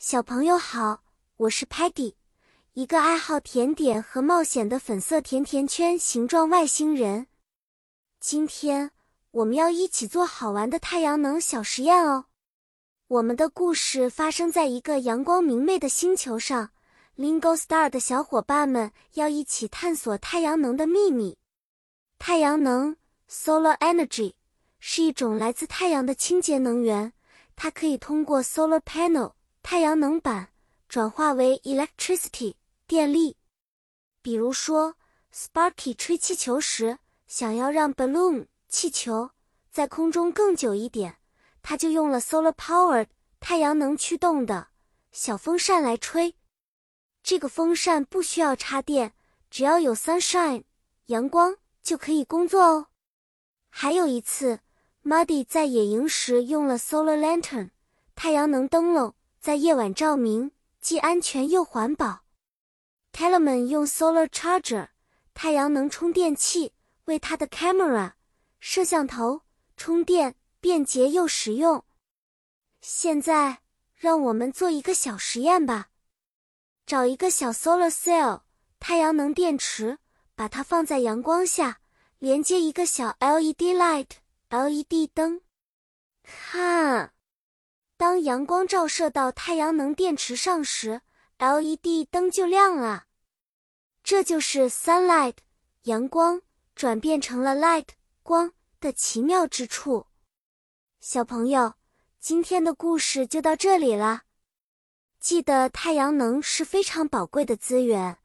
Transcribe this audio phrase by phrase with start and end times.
[0.00, 1.02] 小朋友好，
[1.38, 2.14] 我是 Patty，
[2.74, 7.26] 一个爱好甜点和冒险的粉色甜甜圈形状外星人。
[8.20, 8.92] 今天
[9.32, 12.26] 我们要一起做好玩的太阳能小实验哦。
[13.08, 16.70] 我们的故事发生在一个阳光明媚的星球上
[17.16, 21.36] ，Lingo Star 的小伙伴们要一起探索太阳能的秘密。
[22.20, 22.96] 太阳能
[23.28, 24.34] （Solar Energy）
[24.78, 27.12] 是一种来自太阳的清洁能源，
[27.56, 29.32] 它可以通过 Solar Panel。
[29.70, 30.48] 太阳能板
[30.88, 32.54] 转化为 electricity
[32.86, 33.36] 电力。
[34.22, 34.94] 比如说
[35.30, 39.32] ，Sparky 吹气球时，想要让 balloon 气球
[39.70, 41.18] 在空中更久一点，
[41.60, 43.08] 他就用了 solar powered
[43.40, 44.68] 太阳能驱动的
[45.12, 46.34] 小风扇来吹。
[47.22, 49.12] 这个风扇不需要插电，
[49.50, 50.64] 只要有 sunshine
[51.08, 52.86] 阳光就可以工作哦。
[53.68, 54.60] 还有一次
[55.04, 57.68] ，Muddy 在野营时用了 solar lantern
[58.14, 59.14] 太阳能灯笼。
[59.48, 62.20] 在夜晚照明，既安全又环保。
[63.14, 64.88] Telemann 用 Solar Charger
[65.32, 66.74] 太阳能充电器
[67.06, 68.12] 为他的 camera
[68.60, 69.40] 摄像头
[69.74, 71.82] 充电，便捷又实用。
[72.82, 73.60] 现在，
[73.94, 75.88] 让我们做一个小实验吧。
[76.84, 78.42] 找一个小 Solar Cell
[78.78, 79.98] 太阳能电池，
[80.34, 81.80] 把它放在阳光下，
[82.18, 84.10] 连接一个小 LED light
[84.50, 85.40] LED 灯，
[86.22, 87.14] 看。
[87.98, 91.00] 当阳光照射到太阳能电池上时
[91.38, 93.06] ，LED 灯就亮了。
[94.04, 95.34] 这就是 sunlight
[95.82, 96.40] 阳光
[96.76, 97.88] 转变成了 light
[98.22, 100.06] 光的奇妙之处。
[101.00, 101.74] 小朋友，
[102.20, 104.22] 今天的故事就到这里了。
[105.18, 108.18] 记得太阳能是非常宝贵的资源，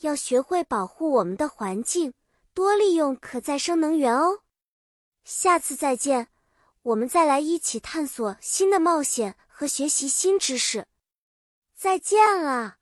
[0.00, 2.12] 要学会保护我们的环境，
[2.52, 4.40] 多利用可再生能源哦。
[5.24, 6.28] 下次再见。
[6.82, 10.86] 我们再来一起探索新的冒险和学习新知识。
[11.74, 12.81] 再见了。